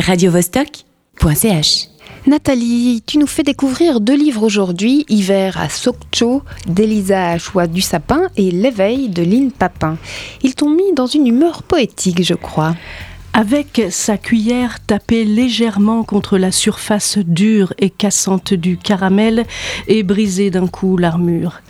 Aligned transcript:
radiovostok.ch. 0.00 1.88
Nathalie, 2.26 3.02
tu 3.06 3.18
nous 3.18 3.26
fais 3.26 3.42
découvrir 3.42 4.00
deux 4.00 4.16
livres 4.16 4.42
aujourd'hui, 4.42 5.04
Hiver 5.08 5.60
à 5.60 5.68
Sokcho 5.68 6.42
d'Elisa 6.66 7.38
Choix 7.38 7.66
du 7.66 7.80
Sapin 7.80 8.28
et 8.36 8.50
L'éveil 8.50 9.08
de 9.08 9.22
Lynn 9.22 9.52
Papin. 9.52 9.96
Ils 10.42 10.54
t'ont 10.54 10.70
mis 10.70 10.92
dans 10.94 11.06
une 11.06 11.26
humeur 11.26 11.62
poétique, 11.62 12.22
je 12.22 12.34
crois. 12.34 12.74
Avec 13.32 13.82
sa 13.90 14.16
cuillère 14.16 14.78
tapée 14.84 15.24
légèrement 15.24 16.02
contre 16.04 16.38
la 16.38 16.52
surface 16.52 17.18
dure 17.18 17.72
et 17.78 17.90
cassante 17.90 18.54
du 18.54 18.76
caramel 18.76 19.44
et 19.86 20.02
brisée 20.02 20.50
d'un 20.50 20.66
coup 20.66 20.96
l'armure. 20.96 21.60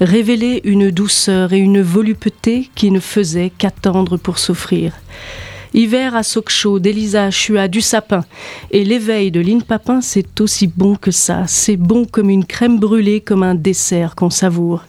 Révéler 0.00 0.60
une 0.64 0.90
douceur 0.90 1.52
et 1.52 1.58
une 1.58 1.82
volupté 1.82 2.70
qui 2.74 2.90
ne 2.90 3.00
faisaient 3.00 3.52
qu'attendre 3.56 4.16
pour 4.16 4.38
s'offrir. 4.38 4.92
Hiver 5.72 6.16
à 6.16 6.24
Sokcho 6.24 6.80
d'Elisa 6.80 7.30
Chua 7.30 7.68
du 7.68 7.80
Sapin 7.80 8.24
et 8.72 8.84
l'éveil 8.84 9.30
de 9.30 9.40
Lynn 9.40 9.62
Papin, 9.62 10.00
c'est 10.00 10.40
aussi 10.40 10.66
bon 10.66 10.96
que 10.96 11.12
ça. 11.12 11.44
C'est 11.46 11.76
bon 11.76 12.06
comme 12.06 12.28
une 12.28 12.44
crème 12.44 12.80
brûlée, 12.80 13.20
comme 13.20 13.44
un 13.44 13.54
dessert 13.54 14.16
qu'on 14.16 14.30
savoure. 14.30 14.82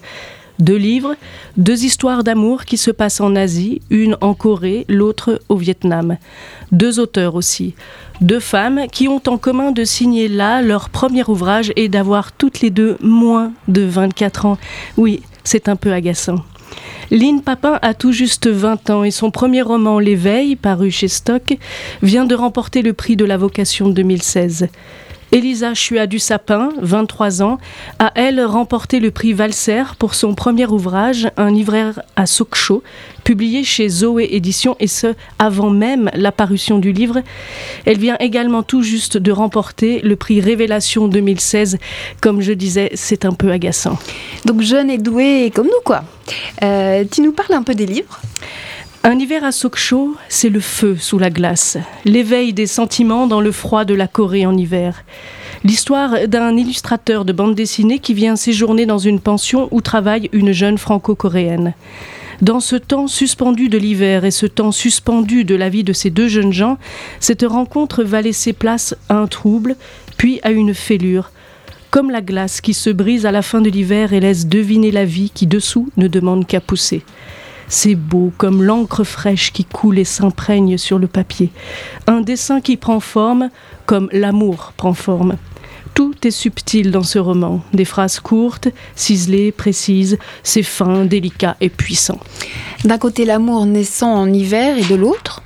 Deux 0.57 0.77
livres, 0.77 1.15
deux 1.55 1.85
histoires 1.85 2.23
d'amour 2.23 2.65
qui 2.65 2.77
se 2.77 2.89
passent 2.89 3.21
en 3.21 3.35
Asie, 3.35 3.81
une 3.91 4.17
en 4.21 4.33
Corée, 4.33 4.85
l'autre 4.89 5.39
au 5.49 5.55
Vietnam. 5.55 6.17
Deux 6.71 6.99
auteurs 6.99 7.35
aussi, 7.35 7.75
deux 8.19 8.39
femmes 8.39 8.87
qui 8.91 9.07
ont 9.07 9.21
en 9.27 9.37
commun 9.37 9.71
de 9.71 9.83
signer 9.83 10.27
là 10.27 10.63
leur 10.63 10.89
premier 10.89 11.23
ouvrage 11.27 11.71
et 11.75 11.89
d'avoir 11.89 12.31
toutes 12.31 12.61
les 12.61 12.69
deux 12.71 12.97
moins 13.01 13.53
de 13.67 13.81
24 13.81 14.45
ans. 14.45 14.57
Oui, 14.97 15.21
c'est 15.43 15.69
un 15.69 15.75
peu 15.75 15.93
agaçant. 15.93 16.43
Lynn 17.11 17.41
Papin 17.41 17.77
a 17.81 17.93
tout 17.93 18.11
juste 18.11 18.47
20 18.47 18.89
ans 18.89 19.03
et 19.03 19.11
son 19.11 19.31
premier 19.31 19.61
roman 19.61 19.99
L'éveil, 19.99 20.55
paru 20.55 20.91
chez 20.91 21.07
Stock, 21.07 21.57
vient 22.01 22.25
de 22.25 22.35
remporter 22.35 22.81
le 22.81 22.93
prix 22.93 23.15
de 23.15 23.25
la 23.25 23.37
vocation 23.37 23.89
2016. 23.89 24.69
Elisa 25.31 25.73
Chua 25.73 26.07
du 26.07 26.19
Sapin, 26.19 26.69
23 26.81 27.41
ans, 27.41 27.57
a 27.99 28.11
elle 28.15 28.43
remporté 28.43 28.99
le 28.99 29.11
prix 29.11 29.31
Valser 29.31 29.83
pour 29.97 30.13
son 30.13 30.35
premier 30.35 30.65
ouvrage, 30.65 31.29
Un 31.37 31.51
livraire 31.51 32.01
à 32.17 32.25
Sokcho, 32.25 32.83
publié 33.23 33.63
chez 33.63 33.87
Zoé 33.87 34.27
Éditions 34.31 34.75
et 34.81 34.87
ce 34.87 35.15
avant 35.39 35.69
même 35.69 36.11
la 36.13 36.33
parution 36.33 36.79
du 36.79 36.91
livre. 36.91 37.21
Elle 37.85 37.97
vient 37.97 38.17
également 38.19 38.61
tout 38.61 38.81
juste 38.81 39.17
de 39.17 39.31
remporter 39.31 40.01
le 40.01 40.17
prix 40.17 40.41
Révélation 40.41 41.07
2016. 41.07 41.77
Comme 42.19 42.41
je 42.41 42.51
disais, 42.51 42.91
c'est 42.95 43.23
un 43.23 43.31
peu 43.31 43.51
agaçant. 43.51 43.97
Donc 44.43 44.61
jeune 44.61 44.89
et 44.89 44.97
douée 44.97 45.49
comme 45.55 45.67
nous, 45.67 45.81
quoi. 45.85 46.03
Euh, 46.61 47.05
tu 47.09 47.21
nous 47.21 47.31
parles 47.31 47.53
un 47.53 47.63
peu 47.63 47.73
des 47.73 47.85
livres? 47.85 48.19
Un 49.03 49.17
hiver 49.17 49.43
à 49.43 49.51
Sokcho, 49.51 50.15
c'est 50.29 50.49
le 50.49 50.59
feu 50.59 50.95
sous 50.99 51.17
la 51.17 51.31
glace, 51.31 51.77
l'éveil 52.05 52.53
des 52.53 52.67
sentiments 52.67 53.25
dans 53.25 53.41
le 53.41 53.51
froid 53.51 53.83
de 53.83 53.95
la 53.95 54.07
Corée 54.07 54.45
en 54.45 54.55
hiver. 54.55 55.03
L'histoire 55.63 56.27
d'un 56.27 56.55
illustrateur 56.55 57.25
de 57.25 57.33
bande 57.33 57.55
dessinée 57.55 57.97
qui 57.97 58.13
vient 58.13 58.35
séjourner 58.35 58.85
dans 58.85 58.99
une 58.99 59.19
pension 59.19 59.67
où 59.71 59.81
travaille 59.81 60.29
une 60.33 60.51
jeune 60.51 60.77
franco-coréenne. 60.77 61.73
Dans 62.41 62.59
ce 62.59 62.75
temps 62.75 63.07
suspendu 63.07 63.69
de 63.69 63.77
l'hiver 63.77 64.23
et 64.23 64.31
ce 64.31 64.45
temps 64.45 64.71
suspendu 64.71 65.45
de 65.45 65.55
la 65.55 65.69
vie 65.69 65.83
de 65.83 65.93
ces 65.93 66.11
deux 66.11 66.27
jeunes 66.27 66.53
gens, 66.53 66.77
cette 67.19 67.43
rencontre 67.43 68.03
va 68.03 68.21
laisser 68.21 68.53
place 68.53 68.95
à 69.09 69.17
un 69.17 69.27
trouble, 69.27 69.75
puis 70.17 70.39
à 70.43 70.51
une 70.51 70.75
fêlure, 70.75 71.31
comme 71.89 72.11
la 72.11 72.21
glace 72.21 72.61
qui 72.61 72.75
se 72.75 72.89
brise 72.91 73.25
à 73.25 73.31
la 73.31 73.41
fin 73.41 73.61
de 73.61 73.69
l'hiver 73.69 74.13
et 74.13 74.19
laisse 74.19 74.47
deviner 74.47 74.91
la 74.91 75.05
vie 75.05 75.31
qui 75.33 75.47
dessous 75.47 75.89
ne 75.97 76.07
demande 76.07 76.45
qu'à 76.45 76.61
pousser. 76.61 77.03
C'est 77.73 77.95
beau 77.95 78.33
comme 78.37 78.61
l'encre 78.61 79.05
fraîche 79.05 79.53
qui 79.53 79.63
coule 79.63 79.97
et 79.97 80.03
s'imprègne 80.03 80.77
sur 80.77 80.99
le 80.99 81.07
papier. 81.07 81.51
Un 82.05 82.19
dessin 82.19 82.59
qui 82.59 82.75
prend 82.75 82.99
forme 82.99 83.49
comme 83.85 84.09
l'amour 84.11 84.73
prend 84.75 84.93
forme. 84.93 85.37
Tout 85.93 86.13
est 86.27 86.31
subtil 86.31 86.91
dans 86.91 87.03
ce 87.03 87.17
roman. 87.17 87.61
Des 87.73 87.85
phrases 87.85 88.19
courtes, 88.19 88.67
ciselées, 88.97 89.53
précises, 89.53 90.17
c'est 90.43 90.63
fin, 90.63 91.05
délicat 91.05 91.55
et 91.61 91.69
puissant. 91.69 92.19
D'un 92.83 92.97
côté 92.97 93.23
l'amour 93.23 93.65
naissant 93.65 94.15
en 94.15 94.31
hiver 94.33 94.77
et 94.77 94.83
de 94.83 94.95
l'autre 94.95 95.41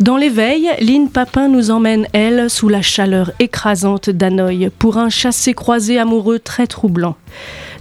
dans 0.00 0.16
l'éveil, 0.16 0.70
Lynn 0.80 1.08
Papin 1.08 1.48
nous 1.48 1.70
emmène, 1.70 2.08
elle, 2.12 2.50
sous 2.50 2.68
la 2.68 2.82
chaleur 2.82 3.30
écrasante 3.38 4.10
d'Hanoï, 4.10 4.70
pour 4.78 4.98
un 4.98 5.08
chassé-croisé 5.08 5.98
amoureux 5.98 6.40
très 6.40 6.66
troublant. 6.66 7.16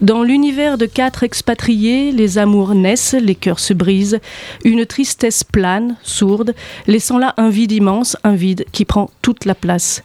Dans 0.01 0.21
l'univers 0.21 0.77
de 0.77 0.85
quatre 0.85 1.23
expatriés, 1.23 2.11
les 2.11 2.37
amours 2.37 2.75
naissent, 2.75 3.15
les 3.19 3.35
cœurs 3.35 3.59
se 3.59 3.73
brisent, 3.73 4.19
une 4.63 4.85
tristesse 4.85 5.43
plane, 5.43 5.95
sourde, 6.03 6.53
laissant 6.85 7.17
là 7.17 7.33
un 7.37 7.49
vide 7.49 7.71
immense, 7.71 8.15
un 8.23 8.35
vide 8.35 8.65
qui 8.71 8.85
prend 8.85 9.09
toute 9.21 9.45
la 9.45 9.55
place. 9.55 10.03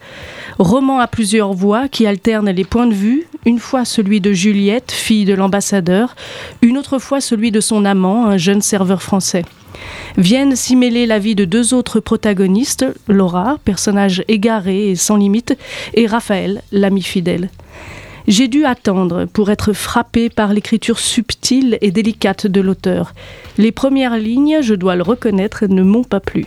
Roman 0.59 1.01
à 1.01 1.09
plusieurs 1.09 1.53
voix 1.53 1.89
qui 1.89 2.07
alternent 2.07 2.51
les 2.51 2.65
points 2.65 2.87
de 2.87 2.95
vue, 2.95 3.27
une 3.45 3.59
fois 3.59 3.85
celui 3.85 4.21
de 4.21 4.33
Juliette, 4.33 4.93
fille 4.93 5.25
de 5.25 5.35
l'ambassadeur, 5.35 6.17
une 6.63 6.79
autre 6.79 6.99
fois 6.99 7.21
celui 7.21 7.51
de 7.51 7.61
son 7.61 7.85
amant, 7.85 8.27
un 8.27 8.39
jeune 8.39 8.63
serveur 8.63 9.03
français. 9.03 9.45
Viennent 10.17 10.57
s'y 10.57 10.77
mêler 10.77 11.07
la 11.07 11.19
vie 11.19 11.35
de 11.35 11.45
deux 11.45 11.75
autres 11.75 12.01
protagonistes, 12.01 12.87
Laura, 13.09 13.59
personnage 13.65 14.25
égaré 14.29 14.91
et 14.91 14.97
sans 14.97 15.17
limite, 15.17 15.57
et 15.95 16.07
Raphaël, 16.07 16.63
l'ami 16.73 17.03
fidèle. 17.03 17.51
J'ai 18.27 18.49
dû 18.49 18.67
attendre 18.67 19.25
pour 19.25 19.51
être 19.51 19.73
frappé 19.73 20.29
par 20.29 20.53
l'écriture 20.53 20.99
subtile 20.99 21.79
et 21.81 21.91
délicate 21.91 22.47
de 22.47 22.61
l'auteur. 22.61 23.15
Les 23.57 23.73
premières 23.73 24.19
lignes, 24.19 24.59
je 24.61 24.75
dois 24.75 24.97
le 24.97 25.03
reconnaître, 25.03 25.67
ne 25.67 25.83
m'ont 25.83 26.05
pas 26.05 26.21
plu. 26.21 26.45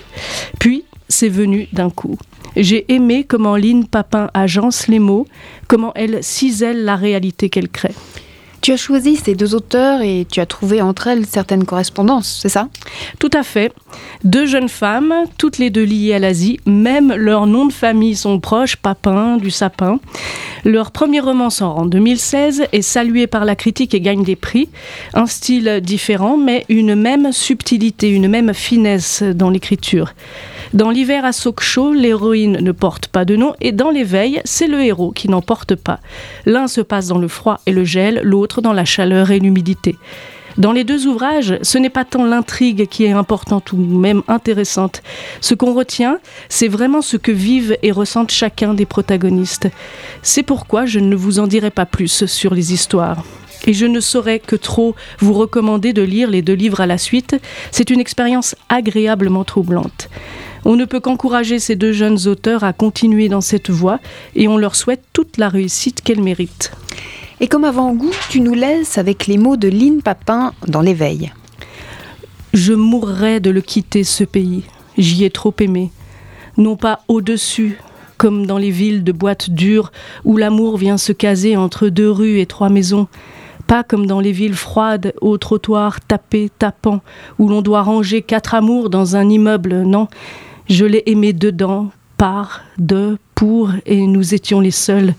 Puis, 0.59 0.83
c'est 1.07 1.27
venu 1.27 1.67
d'un 1.73 1.89
coup. 1.89 2.19
J'ai 2.55 2.91
aimé 2.93 3.25
comment 3.27 3.55
Lynn 3.55 3.85
Papin 3.85 4.29
agence 4.33 4.87
les 4.87 4.99
mots, 4.99 5.25
comment 5.67 5.91
elle 5.95 6.23
cisèle 6.23 6.83
la 6.83 6.95
réalité 6.95 7.49
qu'elle 7.49 7.69
crée. 7.69 7.95
Tu 8.61 8.71
as 8.71 8.77
choisi 8.77 9.15
ces 9.15 9.33
deux 9.33 9.55
auteurs 9.55 10.01
et 10.01 10.27
tu 10.29 10.39
as 10.39 10.45
trouvé 10.45 10.83
entre 10.83 11.07
elles 11.07 11.25
certaines 11.25 11.65
correspondances, 11.65 12.39
c'est 12.41 12.49
ça? 12.49 12.69
Tout 13.17 13.31
à 13.33 13.41
fait. 13.41 13.73
Deux 14.23 14.45
jeunes 14.45 14.69
femmes, 14.69 15.13
toutes 15.39 15.57
les 15.57 15.71
deux 15.71 15.83
liées 15.83 16.13
à 16.13 16.19
l'Asie, 16.19 16.59
même 16.67 17.11
leurs 17.11 17.47
noms 17.47 17.65
de 17.65 17.73
famille 17.73 18.15
sont 18.15 18.39
proches, 18.39 18.75
Papin, 18.75 19.37
du 19.37 19.49
Sapin. 19.49 19.99
Leur 20.63 20.91
premier 20.91 21.19
roman 21.19 21.49
sort 21.49 21.79
en 21.79 21.87
2016 21.87 22.65
est 22.71 22.83
salué 22.83 23.25
par 23.25 23.45
la 23.45 23.55
critique 23.55 23.95
et 23.95 23.99
gagne 23.99 24.23
des 24.23 24.35
prix. 24.35 24.69
Un 25.15 25.25
style 25.25 25.81
différent, 25.81 26.37
mais 26.37 26.65
une 26.69 26.93
même 26.93 27.31
subtilité, 27.31 28.09
une 28.09 28.27
même 28.27 28.53
finesse 28.53 29.23
dans 29.23 29.49
l'écriture. 29.49 30.13
Dans 30.73 30.89
l'hiver 30.89 31.25
à 31.25 31.33
Sokcho, 31.33 31.91
l'héroïne 31.91 32.59
ne 32.61 32.71
porte 32.71 33.07
pas 33.07 33.25
de 33.25 33.35
nom 33.35 33.53
et 33.59 33.73
dans 33.73 33.89
l'éveil, 33.89 34.41
c'est 34.45 34.67
le 34.67 34.81
héros 34.81 35.11
qui 35.11 35.27
n'en 35.27 35.41
porte 35.41 35.75
pas. 35.75 35.99
L'un 36.45 36.67
se 36.67 36.79
passe 36.79 37.07
dans 37.07 37.17
le 37.17 37.27
froid 37.27 37.59
et 37.65 37.73
le 37.73 37.83
gel, 37.83 38.21
l'autre 38.23 38.61
dans 38.61 38.71
la 38.71 38.85
chaleur 38.85 39.31
et 39.31 39.39
l'humidité. 39.39 39.97
Dans 40.57 40.71
les 40.71 40.85
deux 40.85 41.07
ouvrages, 41.07 41.57
ce 41.61 41.77
n'est 41.77 41.89
pas 41.89 42.05
tant 42.05 42.23
l'intrigue 42.23 42.87
qui 42.87 43.03
est 43.03 43.11
importante 43.11 43.73
ou 43.73 43.77
même 43.77 44.21
intéressante. 44.29 45.01
Ce 45.41 45.55
qu'on 45.55 45.73
retient, 45.73 46.19
c'est 46.47 46.69
vraiment 46.69 47.01
ce 47.01 47.17
que 47.17 47.33
vivent 47.33 47.77
et 47.83 47.91
ressentent 47.91 48.31
chacun 48.31 48.73
des 48.73 48.85
protagonistes. 48.85 49.67
C'est 50.21 50.43
pourquoi 50.43 50.85
je 50.85 50.99
ne 50.99 51.15
vous 51.17 51.39
en 51.39 51.47
dirai 51.47 51.69
pas 51.69 51.85
plus 51.85 52.25
sur 52.25 52.53
les 52.53 52.71
histoires. 52.71 53.25
Et 53.67 53.73
je 53.73 53.85
ne 53.85 53.99
saurais 53.99 54.39
que 54.39 54.55
trop 54.55 54.95
vous 55.19 55.33
recommander 55.33 55.91
de 55.91 56.01
lire 56.01 56.29
les 56.29 56.41
deux 56.41 56.53
livres 56.53 56.79
à 56.79 56.87
la 56.87 56.97
suite. 56.97 57.35
C'est 57.71 57.89
une 57.89 57.99
expérience 57.99 58.55
agréablement 58.69 59.43
troublante. 59.43 60.09
On 60.63 60.75
ne 60.75 60.85
peut 60.85 60.99
qu'encourager 60.99 61.59
ces 61.59 61.75
deux 61.75 61.91
jeunes 61.91 62.27
auteurs 62.27 62.63
à 62.63 62.73
continuer 62.73 63.29
dans 63.29 63.41
cette 63.41 63.69
voie 63.69 63.99
et 64.35 64.47
on 64.47 64.57
leur 64.57 64.75
souhaite 64.75 65.03
toute 65.13 65.37
la 65.37 65.49
réussite 65.49 66.01
qu'elles 66.01 66.21
méritent. 66.21 66.71
Et 67.39 67.47
comme 67.47 67.63
avant-goût, 67.63 68.11
tu 68.29 68.41
nous 68.41 68.53
laisses 68.53 68.99
avec 68.99 69.25
les 69.25 69.37
mots 69.37 69.57
de 69.57 69.67
Lynn 69.67 70.03
Papin 70.03 70.53
dans 70.67 70.81
l'éveil. 70.81 71.31
Je 72.53 72.73
mourrais 72.73 73.39
de 73.39 73.49
le 73.49 73.61
quitter, 73.61 74.03
ce 74.03 74.23
pays. 74.23 74.63
J'y 74.97 75.23
ai 75.23 75.31
trop 75.31 75.53
aimé. 75.59 75.91
Non 76.57 76.75
pas 76.75 76.99
au-dessus, 77.07 77.79
comme 78.17 78.45
dans 78.45 78.59
les 78.59 78.69
villes 78.69 79.03
de 79.03 79.11
boîtes 79.11 79.49
dures 79.49 79.91
où 80.25 80.37
l'amour 80.37 80.77
vient 80.77 80.97
se 80.97 81.11
caser 81.11 81.57
entre 81.57 81.87
deux 81.87 82.11
rues 82.11 82.39
et 82.39 82.45
trois 82.45 82.69
maisons. 82.69 83.07
Pas 83.65 83.83
comme 83.83 84.05
dans 84.05 84.19
les 84.19 84.33
villes 84.33 84.53
froides, 84.53 85.13
aux 85.21 85.37
trottoirs 85.37 86.01
tapés, 86.01 86.51
tapants, 86.59 87.01
où 87.39 87.47
l'on 87.47 87.63
doit 87.63 87.81
ranger 87.81 88.21
quatre 88.21 88.53
amours 88.53 88.91
dans 88.91 89.15
un 89.15 89.27
immeuble, 89.27 89.83
non. 89.83 90.07
Je 90.71 90.85
l'ai 90.85 91.03
aimé 91.07 91.33
dedans, 91.33 91.89
par, 92.15 92.61
de, 92.77 93.17
pour, 93.35 93.71
et 93.85 94.07
nous 94.07 94.33
étions 94.33 94.61
les 94.61 94.71
seuls. 94.71 95.15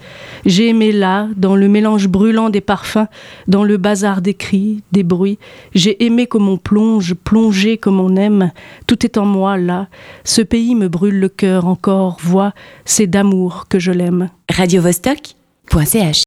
J'ai 0.46 0.70
aimé 0.70 0.93
là, 0.93 1.28
dans 1.37 1.56
le 1.56 1.69
mélange 1.69 2.08
brûlant 2.08 2.49
des 2.49 2.62
parfums, 2.62 3.06
dans 3.49 3.62
le 3.62 3.76
bazar 3.76 4.22
des 4.22 4.32
cris, 4.32 4.82
des 4.93 5.02
bruits. 5.02 5.38
J'ai 5.75 6.06
aimé 6.06 6.26
comme 6.26 6.49
on 6.49 6.56
plonge, 6.56 7.12
plongé 7.12 7.76
comme 7.76 8.00
on 8.00 8.16
aime. 8.16 8.50
Tout 8.87 9.04
est 9.04 9.19
en 9.19 9.26
moi 9.26 9.58
là. 9.58 9.88
Ce 10.25 10.40
pays 10.40 10.75
me 10.75 10.88
brûle 10.88 11.20
le 11.20 11.28
cœur 11.28 11.66
encore. 11.66 12.16
Vois, 12.22 12.55
c'est 12.87 13.06
d'amour 13.06 13.66
que 13.69 13.78
je 13.78 13.93
l'aime. 13.93 14.31
Radio 14.50 14.81